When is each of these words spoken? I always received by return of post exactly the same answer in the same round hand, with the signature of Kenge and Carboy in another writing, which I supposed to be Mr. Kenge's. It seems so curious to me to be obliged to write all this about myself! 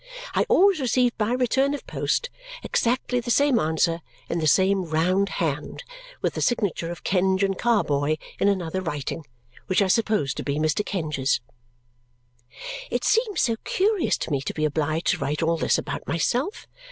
I 0.33 0.47
always 0.49 0.79
received 0.79 1.15
by 1.19 1.33
return 1.33 1.75
of 1.75 1.85
post 1.85 2.31
exactly 2.63 3.19
the 3.19 3.29
same 3.29 3.59
answer 3.59 4.01
in 4.29 4.39
the 4.39 4.47
same 4.47 4.85
round 4.85 5.29
hand, 5.37 5.83
with 6.23 6.33
the 6.33 6.41
signature 6.41 6.89
of 6.89 7.03
Kenge 7.03 7.43
and 7.43 7.55
Carboy 7.55 8.15
in 8.39 8.47
another 8.47 8.81
writing, 8.81 9.25
which 9.67 9.79
I 9.79 9.85
supposed 9.87 10.37
to 10.37 10.43
be 10.43 10.55
Mr. 10.57 10.83
Kenge's. 10.83 11.39
It 12.89 13.03
seems 13.03 13.41
so 13.41 13.57
curious 13.63 14.17
to 14.17 14.31
me 14.31 14.41
to 14.41 14.55
be 14.55 14.65
obliged 14.65 15.05
to 15.09 15.17
write 15.19 15.43
all 15.43 15.57
this 15.57 15.77
about 15.77 16.07
myself! 16.07 16.65